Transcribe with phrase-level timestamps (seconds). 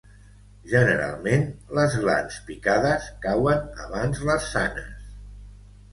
[0.71, 1.43] Generalment,
[1.79, 5.09] les glans picades cauen abans les sanes.